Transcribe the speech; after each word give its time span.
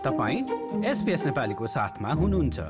तपाईँ 0.00 0.84
एसपिएस 0.90 1.24
नेपालीको 1.26 1.66
साथमा 1.66 2.12
हुनुहुन्छ। 2.12 2.60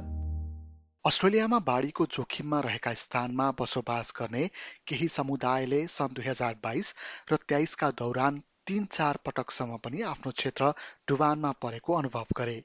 अस्ट्रेलियामा 1.05 1.59
बाढीको 1.59 2.07
जोखिममा 2.07 2.61
रहेका 2.61 2.93
स्थानमा 3.03 3.47
बसोबास 3.61 4.13
गर्ने 4.19 4.47
केही 4.87 5.09
समुदायले 5.09 5.81
सन् 5.87 6.15
दुई 6.15 6.27
हजार 6.27 6.57
बाइस 6.65 6.95
र 7.33 7.37
तेइसका 7.49 7.91
दौरान 8.01 8.43
तीन 8.67 8.85
चार 8.91 9.19
पटकसम्म 9.27 9.77
पनि 9.77 10.03
आफ्नो 10.11 10.33
क्षेत्र 10.33 10.73
डुबानमा 11.09 11.53
परेको 11.63 11.95
अनुभव 11.95 12.27
गरे। 12.37 12.59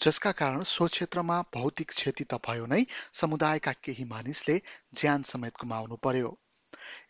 जसका 0.00 0.32
कारण 0.32 0.62
सो 0.72 0.86
क्षेत्रमा 0.86 1.40
भौतिक 1.54 1.90
क्षति 1.90 2.24
त 2.24 2.40
भयो 2.48 2.66
नै 2.66 2.82
समुदायका 3.12 3.72
केही 3.84 4.04
मानिसले 4.10 4.60
ज्यान 4.94 5.22
समेत 5.28 5.60
गुमाउनु 5.60 5.96
पर्यो। 6.04 6.36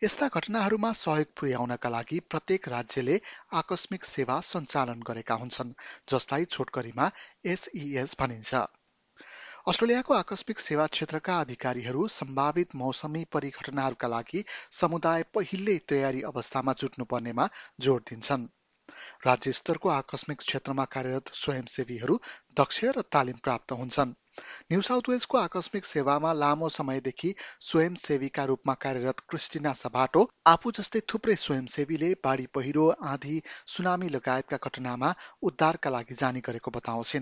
यस्ता 0.02 0.28
घटनाहरूमा 0.34 0.92
सहयोग 0.92 1.32
पुर्याउनका 1.40 1.88
लागि 1.88 2.18
प्रत्येक 2.30 2.68
राज्यले 2.68 3.18
आकस्मिक 3.52 4.04
सेवा 4.04 4.40
सञ्चालन 4.48 5.06
गरेका 5.06 5.34
हुन्छन् 5.34 5.72
जसलाई 6.08 6.44
छोटकरीमा 6.50 7.10
एसइएस 7.46 8.16
भनिन्छ। 8.20 8.64
अस्ट्रेलियाको 9.68 10.14
आकस्मिक 10.14 10.60
सेवा 10.60 10.86
क्षेत्रका 10.86 11.38
अधिकारीहरू 11.40 12.08
सम्भावित 12.08 12.74
मौसमी 12.74 13.24
परिघटनाहरूका 13.32 14.08
लागि 14.08 14.44
समुदाय 14.72 15.24
पहिल्यै 15.34 15.78
तयारी 15.88 16.22
अवस्थामा 16.22 16.74
जुट्नुपर्नेमा 16.78 17.48
जोड 17.80 18.04
दिन्छन्। 18.10 18.46
राज्य 19.26 19.52
स्तरको 19.52 19.88
आकस्मिक 19.88 20.38
क्षेत्रमा 20.38 20.84
कार्यरत 20.90 21.34
स्वयंसेवीहरू 21.34 22.20
दक्ष 22.58 22.84
र 22.96 23.02
तालिम 23.12 23.42
प्राप्त 23.42 23.72
हुन्छन्। 23.72 24.14
निव 24.70 24.80
साउथ 24.80 25.02
वेल्सको 25.08 25.38
आकस्मिक 25.38 25.84
सेवामा 25.84 26.32
लामो 26.32 26.68
समयदेखि 26.68 27.34
स्वयंसेवीका 27.60 28.44
रूपमा 28.44 28.74
कार्यरत 28.74 29.20
क्रिस्टिना 29.28 29.72
सभाटो 29.72 30.30
आफू 30.46 30.70
जस्तै 30.70 31.00
थुप्रै 31.12 31.34
स्वयंसेवीले 31.34 32.14
बाढी 32.24 32.46
पहिरो 32.54 32.88
आधी 33.04 33.42
सुनामी 33.66 34.08
लगायतका 34.08 34.56
घटनामा 34.62 35.14
उद्धारका 35.42 35.90
लागि 35.90 36.14
जाने 36.14 36.40
गरेको 36.40 36.70
बताउँछि 36.70 37.16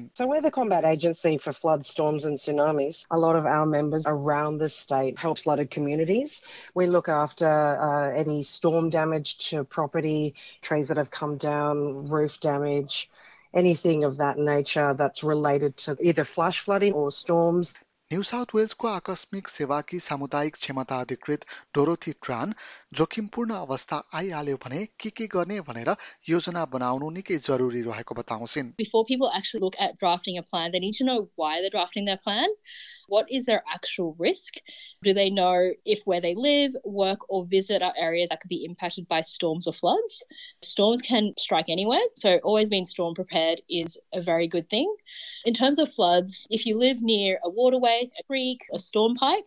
anything 13.55 14.05
of 14.05 14.19
that 14.19 14.39
nature 14.39 14.95
that's 14.95 15.25
related 15.25 15.77
to 15.79 15.97
either 16.01 16.25
flash 16.25 16.61
flooding 16.61 16.93
or 16.93 17.13
storms. 17.13 17.75
New 18.14 18.24
south 18.28 18.54
वेल्सको 18.56 18.88
आकस्मिक 18.88 19.48
सेवाकी 19.56 19.98
सामुदायिक 20.04 20.56
क्षमता 20.62 21.00
अधिकृत 21.06 21.46
डोरोथी 21.78 22.12
ट्रान 22.28 22.54
जोखिमपूर्ण 23.00 23.54
अवस्था 23.58 24.02
आइहाल्यो 24.22 24.58
भने 24.64 24.80
के 25.04 25.10
के 25.20 25.28
गर्ने 25.36 25.60
भनेर 25.68 25.94
योजना 26.30 26.66
बनाउनु 26.76 27.10
निकै 27.18 27.38
जरुरी 27.48 27.82
रहेको 27.92 28.16
बताउँछिन् 28.22 28.72
Before 28.84 29.06
people 29.12 29.30
actually 29.40 29.66
look 29.66 29.78
at 29.88 30.00
drafting 30.06 30.40
a 30.42 30.46
plan, 30.54 30.72
they 30.72 30.82
need 30.88 30.98
to 31.02 31.08
know 31.12 31.20
why 31.44 31.52
they're 31.60 31.76
drafting 31.78 32.10
their 32.10 32.24
plan. 32.30 32.62
What 33.18 33.32
is 33.40 33.46
their 33.46 33.62
actual 33.76 34.16
risk? 34.18 34.58
Do 35.08 35.14
they 35.14 35.30
know 35.30 35.72
if 35.86 36.02
where 36.06 36.22
they 36.26 36.34
live, 36.36 36.76
work, 36.84 37.30
or 37.30 37.46
visit 37.46 37.82
are 37.82 37.94
areas 38.08 38.30
that 38.30 38.42
could 38.42 38.50
be 38.50 38.66
impacted 38.66 39.08
by 39.08 39.22
storms 39.22 39.68
or 39.68 39.74
floods? 39.74 40.18
Storms 40.62 41.02
can 41.02 41.32
strike 41.38 41.70
anywhere, 41.70 42.10
so 42.16 42.36
always 42.44 42.70
being 42.70 42.86
storm 42.86 43.16
prepared 43.16 43.62
is 43.70 43.98
a 44.14 44.22
very 44.22 44.48
good 44.48 44.70
thing. 44.70 44.92
In 45.46 45.54
terms 45.54 45.80
of 45.80 45.94
floods, 45.94 46.48
if 46.50 46.66
you 46.66 46.78
live 46.78 47.02
near 47.02 47.40
a 47.44 47.50
waterway, 47.50 47.93
a 47.94 48.24
creek, 48.28 48.62
a 48.74 48.80
storm 48.80 49.16
pipe, 49.16 49.46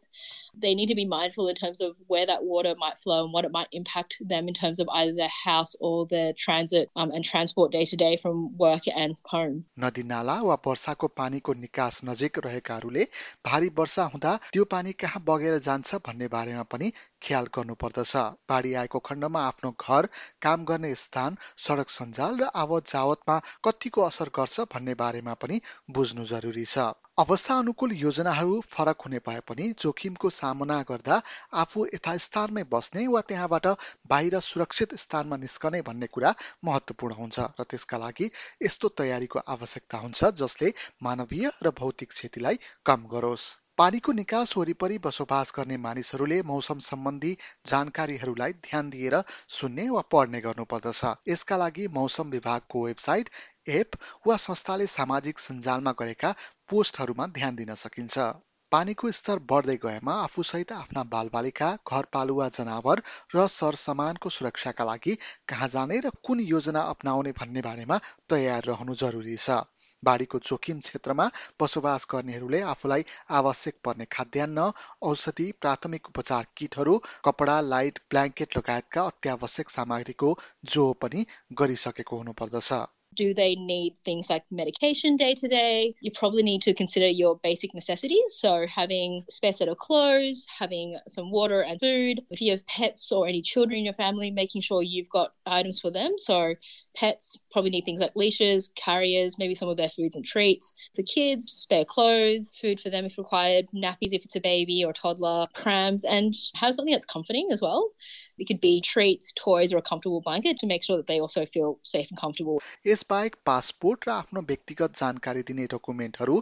they 0.57 0.75
need 0.75 0.89
to 0.89 0.95
be 0.95 1.07
mindful 1.07 1.49
in 1.49 1.55
terms 1.55 1.81
of 1.81 1.97
where 2.07 2.27
that 2.27 2.45
water 2.45 2.75
might 2.79 2.99
flow 2.99 3.25
and 3.25 3.33
what 3.33 3.45
it 3.45 3.53
might 3.53 3.69
impact 3.73 4.17
them 4.21 4.49
in 4.49 4.55
terms 4.55 4.81
of 4.81 4.89
either 4.89 5.15
their 5.15 5.29
house 5.45 5.75
or 5.81 6.07
their 6.07 6.33
transit 6.35 6.91
um, 6.95 7.11
and 7.11 7.25
transport 7.25 7.73
day 7.73 7.85
to 7.87 7.97
day 7.97 8.17
from 8.17 8.57
work 8.59 8.83
and 8.95 9.17
home. 9.25 9.65
नदी 9.81 10.03
नाला 10.03 10.41
वा 10.49 10.57
वर्षाको 10.67 11.09
पानीको 11.21 11.53
निकास 11.61 12.01
नजिक 12.05 12.39
रहेकाहरूले 12.47 13.07
भारी 13.47 13.69
वर्षा 13.79 14.05
हुँदा 14.15 14.37
त्यो 14.53 14.65
पानी 14.75 14.93
कहाँ 15.05 15.23
बगेर 15.29 15.59
जान्छ 15.69 15.95
भन्ने 16.07 16.29
बारेमा 16.37 16.63
पनि 16.75 16.93
ख्याल 17.22 17.46
गर्नुपर्दछ। 17.56 18.16
बाढी 18.50 18.74
आएको 18.82 19.00
खण्डमा 19.08 19.42
आफ्नो 19.44 19.72
घर 19.80 20.08
काम 20.42 20.66
गर्ने 20.66 20.94
स्थान 20.96 21.38
सडक 21.58 21.90
सञ्जाल 21.90 22.38
र 22.38 22.50
आवत 22.56 22.88
जावतमा 22.88 23.38
कतिको 23.64 24.02
असर 24.04 24.30
गर्छ 24.36 24.68
भन्ने 24.74 24.94
बारेमा 24.96 25.34
पनि 25.42 25.60
बुझ्नु 25.92 26.26
जरुरी 26.28 26.66
छ। 26.66 26.88
अवस्था 27.20 27.58
अनुकूल 27.58 27.92
योजनाहरू 27.98 28.60
फरक 28.70 29.02
हुने 29.02 29.20
भए 29.28 29.40
पनि 29.48 29.70
जोखिमको 29.80 30.30
सामना 30.30 30.82
गर्दा 30.90 31.22
आफू 31.62 31.86
यथास्थानमै 31.88 32.64
बस्ने 32.72 33.08
वा 33.10 33.22
त्यहाँबाट 33.28 33.68
बाहिर 34.10 34.40
सुरक्षित 34.48 34.96
स्थानमा 34.98 35.38
निस्कने 35.38 35.82
भन्ने 35.84 36.14
कुरा 36.14 36.34
महत्त्वपूर्ण 36.66 37.22
हुन्छ 37.22 37.52
र 37.60 37.70
त्यसका 37.70 37.98
लागि 37.98 38.32
यस्तो 38.64 38.96
तयारीको 38.98 39.48
आवश्यकता 39.50 39.98
हुन्छ 40.00 40.34
जसले 40.42 40.74
मानवीय 41.04 41.54
र 41.64 41.78
भौतिक 41.80 42.12
क्षतिलाई 42.12 42.66
कम 42.86 43.08
गरोस्। 43.12 43.54
पानीको 43.78 44.12
निकास 44.12 44.56
वरिपरि 44.58 44.98
बसोबास 45.00 45.52
गर्ने 45.56 45.76
मानिसहरूले 45.78 46.38
मौसम 46.52 46.80
सम्बन्धी 46.86 47.34
जानकारीहरूलाई 47.72 48.54
ध्यान 48.68 48.90
दिएर 48.90 49.18
सुन्ने 49.56 49.86
वा 49.90 50.02
पढ्ने 50.14 50.42
गर्नुपर्दछ। 50.42 51.12
यसका 51.30 51.58
लागि 51.58 51.86
मौसम 51.98 52.30
विभागको 52.32 52.84
वेबसाइट 52.86 53.30
एप 53.76 54.00
वा 54.28 54.38
संस्थाले 54.46 54.88
सामाजिक 54.90 55.40
सञ्जालमा 55.40 55.94
गरेका 56.00 56.34
पोस्टहरूमा 56.70 57.28
ध्यान 57.38 57.56
दिन 57.56 57.74
सकिन्छ। 57.84 58.28
पानीको 58.72 59.12
स्तर 59.12 59.46
बढ्दै 59.50 59.76
गएमा 59.84 60.14
आफूसहित 60.24 60.72
आफ्ना 60.74 61.04
बालबालिका 61.14 61.72
घरपालुवा 61.88 62.48
जनावर 62.56 63.02
र 63.36 63.48
सरसामानको 63.54 64.30
सुरक्षाका 64.32 64.86
लागि 64.86 65.18
कहाँ 65.50 65.68
जाने 65.70 66.00
र 66.06 66.18
कुन 66.26 66.40
योजना 66.48 66.82
अप्नाउने 66.92 67.32
भन्ने 67.40 67.62
बारेमा 67.68 68.00
तयार 68.30 68.64
रहनु 68.68 68.96
जरुरी 69.02 69.38
छ। 69.40 69.64
बाढीको 70.04 70.40
जोखिम 70.48 70.80
क्षेत्रमा 70.80 71.30
बसोबास 71.62 72.08
गर्नेहरूले 72.12 72.62
आफूलाई 72.72 73.06
आवश्यक 73.40 73.80
पर्ने 73.84 74.06
खाद्यान्न 74.12 74.68
औषधि 75.04 75.48
प्राथमिक 75.62 76.10
उपचार 76.10 76.48
किटहरू 76.58 76.98
कपडा 77.26 77.62
लाइट 77.70 78.00
ब्ल्याङ्केट 78.10 78.58
लगायतका 78.58 79.08
अत्यावश्यक 79.08 79.70
सामग्रीको 79.70 80.38
जो 80.66 80.92
पनि 81.02 81.26
गरिसकेको 81.54 82.18
हुनुपर्दछ। 82.18 82.86
Do 83.18 83.34
they 83.34 83.56
need 83.56 83.96
things 84.06 84.30
like 84.30 84.44
medication 84.52 85.18
day 85.18 85.34
to 85.36 85.48
day? 85.48 85.96
You 86.02 86.12
probably 86.12 86.44
need 86.44 86.62
to 86.64 86.74
consider 86.74 87.08
your 87.08 87.38
basic 87.44 87.74
necessities. 87.74 88.36
So, 88.38 88.66
having 88.68 89.24
a 89.28 89.32
spare 89.32 89.52
set 89.52 89.68
of 89.68 89.78
clothes, 89.78 90.46
having 90.58 90.98
some 91.08 91.32
water 91.32 91.62
and 91.62 91.80
food. 91.80 92.22
If 92.30 92.42
you 92.42 92.52
have 92.52 92.66
pets 92.68 93.12
or 93.12 93.28
any 93.28 93.42
children 93.42 93.80
in 93.80 93.86
your 93.86 93.94
family, 93.94 94.32
making 94.32 94.62
sure 94.62 94.82
you've 94.84 95.10
got 95.10 95.34
items 95.46 95.80
for 95.80 95.92
them. 95.92 96.14
So, 96.18 96.54
pets 96.96 97.38
probably 97.52 97.72
need 97.72 97.86
things 97.86 98.00
like 98.00 98.16
leashes, 98.16 98.70
carriers, 98.76 99.38
maybe 99.38 99.56
some 99.56 99.70
of 99.70 99.78
their 99.78 99.90
foods 99.90 100.16
and 100.16 100.26
treats. 100.26 100.74
For 100.96 101.04
kids, 101.04 101.52
spare 101.52 101.86
clothes, 101.86 102.54
food 102.60 102.80
for 102.80 102.90
them 102.90 103.06
if 103.06 103.18
required, 103.18 103.66
nappies 103.74 104.14
if 104.14 104.26
it's 104.26 104.36
a 104.36 104.42
baby 104.42 104.84
or 104.86 104.94
toddler, 104.94 105.48
prams, 105.54 106.04
and 106.06 106.34
have 106.56 106.76
something 106.76 106.94
that's 106.94 107.06
comforting 107.06 107.50
as 107.52 107.62
well. 107.62 107.92
It 108.40 108.48
could 108.48 108.62
be 108.62 108.82
treats, 108.82 109.34
toys, 109.34 109.74
or 109.74 109.78
a 109.78 109.82
comfortable 109.82 110.22
blanket 110.22 110.60
to 110.60 110.68
make 110.68 110.84
sure 110.84 110.98
that 110.98 111.08
they 111.08 111.20
also 111.20 111.46
feel 111.46 111.80
safe 111.84 112.12
and 112.12 112.20
comfortable. 112.20 112.60
यसबाहेक 112.88 113.36
passport 113.46 114.08
र 114.08 114.12
आफ्नो 114.12 114.42
व्यक्तिगत 114.52 115.00
जानकारी 115.00 115.42
दिने 115.48 115.66
डकुमेन्टहरू 115.74 116.38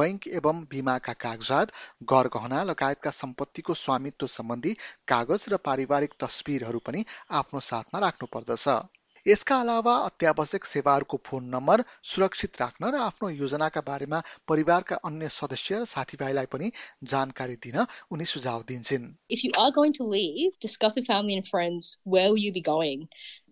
bank 0.00 0.28
एवं 0.40 0.62
बिमाका 0.70 1.12
कागजात 1.26 1.72
गहना 2.12 2.62
लगायतका 2.72 3.10
सम्पत्तिको 3.20 3.74
स्वामित्व 3.84 4.26
सम्बन्धी 4.36 4.76
कागज 5.08 5.48
र 5.52 5.62
पारिवारिक 5.70 6.20
तस्बिरहरू 6.20 6.86
पनि 6.90 7.04
आफ्नो 7.40 7.60
साथमा 7.72 8.06
राख्नु 8.06 8.32
पर्दछ 8.36 8.68
यसका 9.28 9.56
अलावा 9.60 9.94
अत्यावश्यक 10.04 10.64
सेवाहरूको 10.64 11.16
फोन 11.28 11.48
नम्बर 11.54 11.80
सुरक्षित 12.10 12.60
राख्न 12.60 12.90
र 12.94 13.00
आफ्नो 13.06 13.28
योजनाका 13.30 13.80
बारेमा 13.88 14.20
परिवारका 14.48 14.96
अन्य 15.08 15.28
सदस्य 15.34 15.80
र 15.80 15.88
साथीभाइलाई 15.90 16.48
पनि 16.54 16.70
जानकारी 17.12 17.56
दिन 17.66 17.76
उनी 18.10 18.28
सुझाव 18.30 18.64
दिन्छन् 18.70 19.04
If 19.28 19.44
you 19.44 19.50
are 19.64 19.72
going 19.78 19.96
to 19.98 20.06
leave, 20.14 20.56
discuss 20.66 20.96
with 20.96 21.10
family 21.10 21.36
and 21.40 21.46
friends 21.46 21.90
where 22.14 22.30
will 22.30 22.40
you 22.44 22.54
be 22.54 22.64
going. 22.70 23.04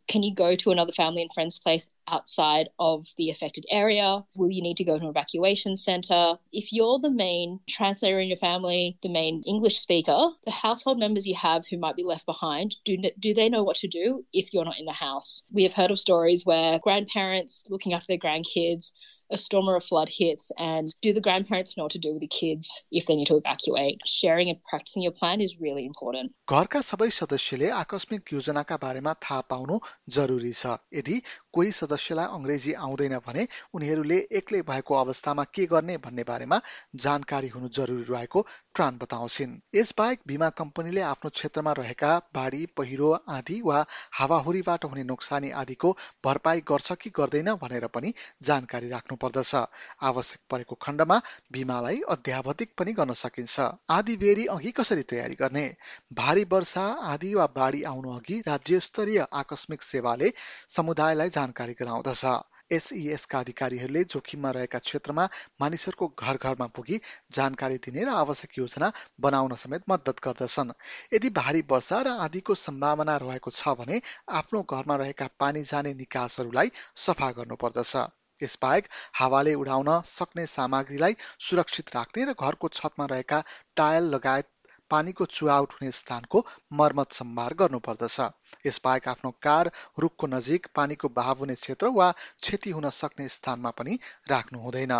Can 0.09 0.23
you 0.23 0.35
go 0.35 0.55
to 0.57 0.71
another 0.71 0.93
family 0.93 1.23
and 1.23 1.33
friends 1.33 1.59
place 1.59 1.89
outside 2.09 2.69
of 2.79 3.09
the 3.17 3.31
affected 3.31 3.67
area? 3.71 4.25
Will 4.37 4.51
you 4.51 4.63
need 4.63 4.77
to 4.77 4.85
go 4.85 4.99
to 4.99 5.05
an 5.05 5.11
evacuation 5.11 5.77
center? 5.77 6.39
If 6.53 6.73
you're 6.73 6.99
the 6.99 7.11
main 7.11 7.61
translator 7.69 8.21
in 8.21 8.29
your 8.29 8.37
family, 8.37 8.99
the 9.03 9.09
main 9.09 9.43
English 9.47 9.79
speaker, 9.79 10.31
the 10.45 10.51
household 10.51 10.99
members 10.99 11.27
you 11.27 11.35
have 11.35 11.67
who 11.67 11.79
might 11.79 11.97
be 11.97 12.05
left 12.05 12.27
behind, 12.27 12.77
do, 12.85 12.97
do 13.19 13.35
they 13.35 13.49
know 13.49 13.65
what 13.65 13.77
to 13.79 13.89
do 13.89 14.25
if 14.33 14.55
you're 14.55 14.65
not 14.65 14.79
in 14.79 14.87
the 14.87 14.93
house? 14.93 15.45
We 15.51 15.65
have 15.65 15.73
heard 15.73 15.91
of 15.91 15.99
stories 15.99 16.47
where 16.47 16.79
grandparents 16.79 17.65
looking 17.69 17.93
after 17.93 18.07
their 18.09 18.19
grandkids 18.19 18.93
a 19.31 19.37
storm 19.37 19.69
or 19.69 19.77
a 19.77 19.81
flood 19.81 20.09
hits 20.09 20.53
and 20.57 20.95
do 21.03 21.13
the 21.13 21.21
grandparents 21.21 21.77
know 21.77 21.85
what 21.85 21.93
to 21.93 21.99
do 21.99 22.13
with 22.13 22.21
the 22.21 22.29
kids 22.29 22.71
if 22.91 23.07
they 23.07 23.17
need 23.17 23.27
to 23.27 23.37
evacuate? 23.37 24.01
Sharing 24.07 24.51
and 24.51 24.63
practicing 24.63 25.03
your 25.03 25.13
plan 25.13 25.41
is 25.41 25.57
really 25.61 25.85
important. 25.85 26.33
घरका 26.51 26.81
सबै 26.89 27.09
सदस्यले 27.19 27.71
आकस्मिक 27.77 28.33
योजनाका 28.33 28.77
बारेमा 28.83 29.13
थाहा 29.27 29.41
पाउनु 29.53 29.79
जरुरी 30.17 30.53
छ। 30.53 30.77
यदि 30.95 31.21
कोही 31.59 31.73
सदस्यलाई 31.79 32.27
अङ्ग्रेजी 32.39 32.73
आउँदैन 32.87 33.17
भने 33.27 33.47
उनीहरूले 33.75 34.19
एक्लै 34.41 34.61
भएको 34.71 34.95
अवस्थामा 35.01 35.45
के 35.59 35.67
गर्ने 35.73 35.97
भन्ने 36.07 36.25
बारेमा 36.31 36.61
जानकारी 37.07 37.49
हुनु 37.57 37.69
जरुरी 37.81 38.05
रहेको 38.13 38.47
ट्रान 38.75 38.99
बताउँछिन्। 39.03 39.59
यसबाहेक 39.75 40.21
बिमा 40.27 40.49
कम्पनीले 40.63 41.01
आफ्नो 41.11 41.31
क्षेत्रमा 41.41 41.73
रहेका 41.81 42.13
बाढी 42.39 42.65
पहिरो 42.77 43.13
आदि 43.39 43.61
वा 43.67 43.85
हावाहुरीबाट 44.21 44.85
हुने 44.85 45.05
नोक्सानी 45.11 45.51
आदिको 45.63 45.93
भरपाई 46.25 46.61
गर्छ 46.71 46.93
कि 47.03 47.11
गर्दैन 47.19 47.53
भनेर 47.63 47.87
पनि 47.99 48.13
जानकारी 48.51 48.89
राख्नु 48.89 49.16
राख्नुपर्दछ 49.17 49.55
आवश्यक 50.03 50.41
परेको 50.51 50.75
खण्डमा 50.77 51.21
बिमालाई 51.53 52.01
अध्यावधिक 52.09 52.71
पनि 52.79 52.93
गर्न 52.93 53.13
सकिन्छ। 53.15 53.61
आदि 53.91 54.17
बेरी 54.17 54.47
अघि 54.47 54.71
कसरी 54.71 55.03
तयारी 55.03 55.35
गर्ने? 55.35 55.67
भारी 56.13 56.45
वर्षा 56.45 56.85
आदि 57.13 57.35
वा 57.35 57.47
बाढी 57.57 57.83
आउनु 57.85 58.11
अघि 58.13 58.41
राज्य 58.47 58.81
स्तरीय 58.81 59.27
आकस्मिक 59.33 59.83
सेवाले 59.83 60.33
समुदायलाई 60.69 61.31
जानकारी 61.31 61.75
गराउँदछ। 61.81 62.25
एसइएसका 62.67 63.39
अधिकारीहरूले 63.39 64.03
जोखिममा 64.05 64.51
रहेका 64.51 64.79
क्षेत्रमा 64.79 65.25
मानिसहरूको 65.61 66.07
घर 66.19 66.37
घरमा 66.43 66.67
पुगी 66.75 66.99
जानकारी 67.31 67.79
दिने 67.79 68.03
र 68.05 68.11
आवश्यक 68.11 68.59
योजना 68.59 68.91
बनाउन 69.21 69.55
समेत 69.55 69.83
मद्दत 69.89 70.19
गर्दछन्। 70.25 70.75
यदि 71.15 71.31
भारी 71.31 71.63
वर्षा 71.71 72.03
र 72.03 72.19
आदिको 72.27 72.55
सम्भावना 72.59 73.17
रहेको 73.23 73.51
छ 73.53 73.79
भने 73.79 74.03
आफ्नो 74.35 74.67
घरमा 74.67 74.97
रहेका 74.99 75.31
पानी 75.39 75.63
जाने 75.63 75.95
निकासहरूलाई 75.95 76.71
सफा 76.99 77.31
गर्नुपर्दछ। 77.39 77.95
यसबाहेक 78.43 78.89
हावाले 79.15 79.55
उडाउन 79.55 79.91
सक्ने 80.05 80.47
सामग्रीलाई 80.47 81.17
सुरक्षित 81.41 81.95
राख्ने 81.95 82.25
र 82.25 82.35
घरको 82.35 82.69
छतमा 82.73 83.07
रहेका 83.15 83.43
टायल 83.77 84.13
लगायत 84.15 84.49
पानीको 84.91 85.25
चुहाउट 85.37 85.73
हुने 85.73 85.91
स्थानको 85.93 86.45
मर्मत 86.73 87.13
सम्भार 87.13 87.55
गर्नुपर्दछ। 87.63 88.21
यसबाहेक 88.67 89.09
आफ्नो 89.09 89.31
कार 89.43 89.71
रुखको 89.99 90.27
नजिक 90.27 90.67
पानीको 90.75 91.09
बहाव 91.17 91.39
हुने 91.39 91.55
क्षेत्र 91.63 91.89
वा 91.97 92.11
क्षति 92.13 92.71
हुन 92.71 92.91
सक्ने 92.99 93.29
स्थानमा 93.37 93.71
पनि 93.81 93.99
राख्नु 94.31 94.61
हुँदैन। 94.61 94.95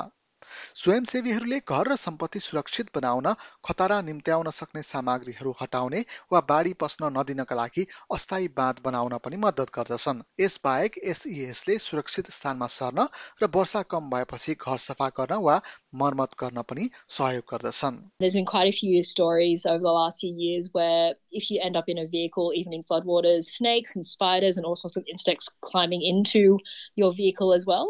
स्वयंसेवीहरूले 0.82 1.58
घर 1.68 1.90
र 1.92 1.96
सम्पत्ति 2.02 2.40
सुरक्षित 2.40 2.90
बनाउन 2.96 3.26
खतरा 3.68 4.00
निम्त्याउन 4.08 4.50
सक्ने 4.58 4.82
सामग्रीहरू 4.90 5.54
हटाउने 5.62 6.00
वा 6.34 6.40
बाढी 6.52 6.74
पस्न 6.84 7.10
नदिनका 7.18 7.56
लागि 7.56 7.86
अस्थायी 8.16 8.48
बाँध 8.60 8.80
बनाउन 8.86 9.18
पनि 9.26 9.38
मद्दत 9.46 9.74
गर्दछन् 9.78 10.22
यसबाहेक 10.42 10.98
एसइएसले 11.14 11.78
सुरक्षित 11.86 12.32
स्थानमा 12.38 12.68
सर्न 12.78 13.08
र 13.44 13.50
वर्षा 13.56 13.82
कम 13.96 14.10
भएपछि 14.16 14.56
घर 14.68 14.78
सफा 14.86 15.10
गर्न 15.20 15.42
वा 15.48 15.60
मर्मत 16.04 16.38
गर्न 16.44 16.62
पनि 16.72 16.90
सहयोग 17.18 17.46
गर्दछन् 17.54 18.00
There's 18.26 18.40
been 18.40 18.50
quite 18.54 18.74
a 18.74 18.78
few 18.80 19.04
stories 19.12 19.66
over 19.66 19.84
the 19.90 19.96
last 20.00 20.26
few 20.26 20.34
years 20.46 20.70
where 20.80 21.16
if 21.32 21.50
you 21.52 21.60
end 21.62 21.78
up 21.78 21.88
in 21.88 21.98
a 21.98 22.08
vehicle, 22.08 22.52
even 22.56 22.74
in 22.74 22.84
floodwaters, 22.84 23.52
snakes 23.60 23.96
and 23.96 24.06
spiders 24.06 24.58
and 24.58 24.66
all 24.66 24.76
sorts 24.76 24.98
of 24.98 25.06
insects 25.16 25.50
climbing 25.62 26.02
into 26.02 26.60
your 26.96 27.14
vehicle 27.14 27.54
as 27.54 27.66
well. 27.66 27.90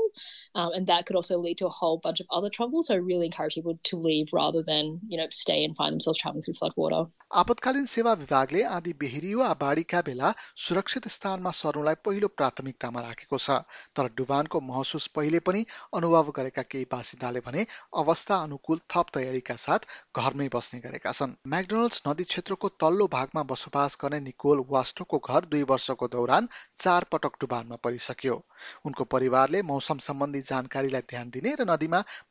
Um, 0.56 0.74
and 0.74 0.88
that 0.88 1.06
could 1.06 1.16
also 1.16 1.38
lead 1.38 1.58
to 1.60 1.68
a 1.68 1.76
whole 1.80 1.98
bunch 1.98 2.20
of 2.20 2.28
other 2.30 2.45
trouble. 2.51 2.83
So 2.83 2.97
really 2.97 3.27
encourage 3.27 3.55
people 3.55 3.79
to 3.85 3.97
leave 3.99 4.33
rather 4.33 4.63
than, 4.63 5.01
you 5.09 5.19
know, 5.19 5.27
stay 5.31 5.65
and 5.65 5.77
find 5.77 5.93
themselves 5.93 6.19
traveling 6.19 6.43
through 6.43 6.55
floodwater. 6.55 7.07
आपतकालीन 7.35 7.87
सेवा 7.87 8.13
विभागले 8.15 8.63
आदि 8.65 8.93
बेहिरी 8.99 9.33
वा 9.35 9.53
बाढीका 9.61 10.01
बेला 10.09 10.33
सुरक्षित 10.65 11.09
स्थानमा 11.09 11.51
सर्नुलाई 11.51 11.95
पहिलो 12.05 12.29
प्राथमिकतामा 12.37 13.01
राखेको 13.01 13.39
छ 13.39 13.57
तर 13.97 14.09
डुबानको 14.17 14.61
महसुस 14.67 15.07
पहिले 15.17 15.41
पनि 15.49 15.65
अनुभव 15.99 16.31
गरेका 16.37 16.63
केही 16.75 16.87
बासिन्दाले 16.93 17.41
भने 17.47 17.67
अवस्था 18.03 18.37
अनुकूल 18.43 18.81
थप 18.95 19.11
तयारीका 19.17 19.57
साथ 19.65 19.89
घरमै 20.23 20.49
बस्ने 20.55 20.81
गरेका 20.85 21.13
छन् 21.21 21.35
म्याकडोनल्ड्स 21.55 22.03
नदी 22.07 22.29
क्षेत्रको 22.31 22.71
तल्लो 22.85 23.11
भागमा 23.17 23.43
बसोबास 23.51 23.99
गर्ने 24.05 24.21
निकोल 24.29 24.65
वास्टोको 24.71 25.23
घर 25.27 25.51
दुई 25.57 25.63
वर्षको 25.73 26.11
दौरान 26.15 26.49
चार 26.79 27.09
पटक 27.17 27.41
डुबानमा 27.41 27.81
परिसक्यो 27.89 28.39
उनको 28.87 29.09
परिवारले 29.17 29.63
मौसम 29.73 30.07
सम्बन्धी 30.07 30.47
जानकारीलाई 30.53 31.09
ध्यान 31.11 31.37
दिने 31.37 31.57
र 31.61 31.69
नदीमा 31.71 32.03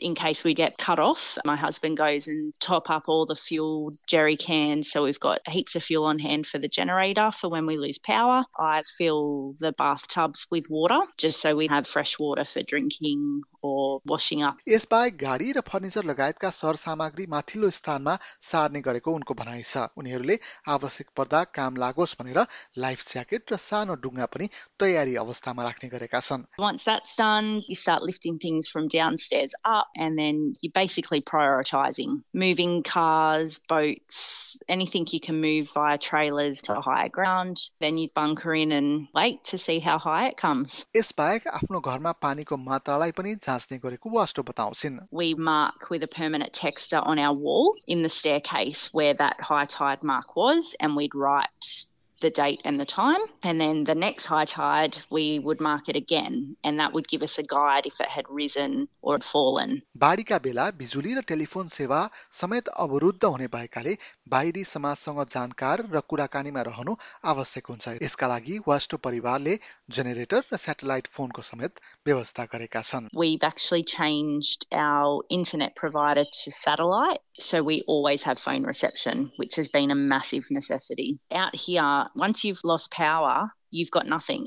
in 0.00 0.14
case 0.14 0.44
we 0.44 0.54
get 0.54 0.76
cut 0.78 0.98
off. 0.98 1.38
My 1.44 1.56
husband 1.56 1.96
goes 1.96 2.28
and 2.28 2.52
top 2.60 2.90
up 2.90 3.04
all 3.08 3.26
the 3.26 3.34
fuel 3.34 3.92
jerry 4.06 4.36
cans, 4.36 4.90
so 4.90 5.04
we've 5.04 5.20
got 5.20 5.40
heaps 5.48 5.76
of 5.76 5.82
fuel 5.82 6.04
on 6.04 6.18
hand 6.18 6.46
for 6.46 6.58
the 6.58 6.68
generator 6.68 7.30
for 7.32 7.48
when 7.48 7.66
we 7.66 7.76
lose 7.78 7.98
power. 7.98 8.44
I 8.58 8.82
fill 8.98 9.54
the 9.58 9.72
bathtubs 9.72 10.46
with 10.50 10.68
water 10.68 11.00
just 11.16 11.40
so 11.40 11.56
we 11.56 11.68
have 11.68 11.86
fresh 11.86 12.18
water 12.18 12.44
for 12.44 12.62
drinking 12.62 13.42
or 13.62 14.00
washing 14.04 14.42
up. 14.42 14.56
यसबाहेक 14.68 15.16
गाडी 15.18 15.52
र 15.56 15.60
furniture 15.70 16.04
लगायतका 16.10 16.50
सरसामग्री 16.50 17.26
माथिल्लो 17.34 17.70
स्थानमा 17.70 18.18
सार्ने 18.50 18.80
गरेको 18.88 19.14
उनको 19.20 19.34
भनाइ 19.40 19.62
छ 19.62 19.88
उनीहरूले 20.02 20.38
आवश्यक 20.76 21.08
पर्दा 21.16 21.42
काम 21.58 21.76
लागोस् 21.84 22.16
भनेर 22.20 22.40
लाइफ 22.84 23.06
ज्याकेट 23.12 23.52
र 23.52 23.56
सानो 23.66 23.94
डुङ्गा 24.04 24.26
पनि 24.36 24.48
तयारी 24.84 25.16
अवस्थामा 25.24 25.62
राख्ने 25.70 25.88
गरेका 25.96 26.20
छन् 26.28 26.46
Once 26.58 26.84
that's 26.84 27.16
done, 27.16 27.62
you 27.68 27.74
start 27.74 28.02
lifting 28.02 28.38
things 28.38 28.68
from 28.68 28.88
downstairs 28.88 29.54
up, 29.80 29.88
and 29.96 30.18
then 30.18 30.54
you're 30.60 30.72
basically 30.72 31.20
prioritizing 31.20 32.22
moving 32.32 32.82
cars, 32.82 33.60
boats, 33.68 34.58
anything 34.68 35.06
you 35.10 35.20
can 35.20 35.40
move 35.40 35.70
via 35.74 35.98
trailers 35.98 36.62
to 36.62 36.74
higher 36.80 37.08
ground. 37.08 37.58
Then 37.80 37.96
you 37.96 38.08
bunker 38.14 38.54
in 38.54 38.72
and 38.72 39.08
wait 39.14 39.44
to 39.46 39.58
see 39.58 39.78
how 39.78 39.98
high 39.98 40.28
it 40.28 40.36
comes. 40.36 40.86
यसबाहेक 40.96 41.48
आफ्नो 41.48 41.80
घरमा 41.80 42.12
पानीको 42.22 42.56
मात्रालाई 42.56 43.12
पनि 43.16 43.34
जाँच्ने 43.46 43.78
गरेको 43.78 44.10
वास्टो 44.10 44.42
बताउँछिन् 44.42 45.00
We 45.10 45.34
mark 45.34 45.90
with 45.90 46.02
a 46.02 46.08
permanent 46.08 46.52
texter 46.52 47.04
on 47.04 47.18
our 47.18 47.34
wall 47.34 47.74
in 47.86 48.02
the 48.02 48.08
staircase 48.08 48.88
where 48.92 49.14
that 49.14 49.40
high 49.40 49.66
tide 49.66 50.02
mark 50.02 50.36
was, 50.36 50.74
and 50.80 50.96
we'd 50.96 51.14
write 51.14 51.86
the 52.20 52.30
date 52.30 52.60
and 52.64 52.80
the 52.80 52.86
time. 52.86 53.20
And 53.42 53.60
then 53.60 53.84
the 53.84 53.94
next 53.94 54.26
high 54.26 54.44
tide, 54.46 54.98
we 55.10 55.38
would 55.38 55.60
mark 55.60 55.88
it 55.88 55.96
again, 55.96 56.56
and 56.64 56.80
that 56.80 56.92
would 56.92 57.08
give 57.08 57.22
us 57.22 57.38
a 57.38 57.42
guide 57.42 57.86
if 57.86 58.00
it 58.00 58.08
had 58.08 58.24
risen 58.28 58.88
or 59.02 59.14
had 59.14 59.24
fallen. 59.24 59.82
बाढीका 60.04 60.38
बेला 60.46 60.70
बिजुली 60.80 61.14
र 61.18 61.20
telephone 61.28 61.68
सेवा 61.74 62.00
समेत 62.40 62.68
अवरुद्ध 62.84 63.24
हुने 63.24 63.46
भएकाले 63.56 63.96
बाहिरी 64.34 64.64
समाजसँग 64.72 65.24
जानकार 65.34 65.84
र 65.92 66.00
कुराकानीमा 66.12 66.62
रहनु 66.70 66.96
आवश्यक 67.32 67.66
हुन्छ 67.72 67.94
यसका 68.02 68.26
लागि 68.32 68.58
वास्टो 68.68 68.96
परिवारले 69.08 69.58
जेनेरेटर 69.98 70.42
र 70.52 70.56
सेटेलाइट 70.64 71.06
फोनको 71.18 71.42
समेत 71.50 71.80
व्यवस्था 72.06 72.44
गरेका 72.56 72.82
छन् 72.90 73.08
We've 73.24 73.46
actually 73.50 73.84
changed 73.84 74.66
our 74.72 75.22
internet 75.30 75.76
provider 75.76 76.24
to 76.24 76.50
satellite, 76.50 77.20
so 77.38 77.62
we 77.62 77.82
always 77.86 78.22
have 78.24 78.38
phone 78.38 78.64
reception, 78.64 79.30
which 79.36 79.56
has 79.56 79.68
been 79.68 79.90
a 79.90 79.94
massive 79.94 80.50
necessity. 80.50 81.18
Out 81.30 81.54
here, 81.54 82.06
once 82.14 82.44
you've 82.44 82.64
lost 82.64 82.90
power, 82.90 83.50
you've 83.70 83.90
got 83.90 84.06
nothing. 84.06 84.46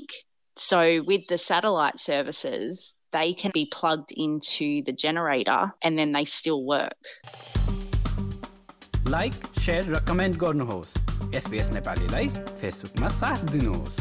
So 0.56 1.02
with 1.06 1.26
the 1.28 1.38
satellite 1.38 1.98
services, 2.00 2.94
they 3.12 3.34
can 3.34 3.50
be 3.54 3.66
plugged 3.66 4.12
into 4.16 4.82
the 4.84 4.92
generator 4.92 5.72
and 5.82 5.98
then 5.98 6.12
they 6.12 6.24
still 6.24 6.64
work. 6.64 7.02
Like 9.10 9.34
share 9.58 9.84
र 9.92 9.98
comment 10.08 10.36
गर्नुहोस् 10.38 10.90
SBS 11.36 11.70
नेपालीलाई 11.72 12.28
फेसबुकमा 12.60 13.08
साथ 13.20 13.40
दिनुहोस् 13.52 13.96